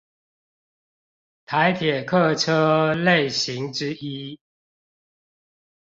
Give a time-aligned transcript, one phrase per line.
[1.45, 4.39] 台鐵客車類型之一